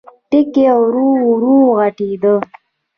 [0.29, 2.35] ټکی ورو، ورو غټېده.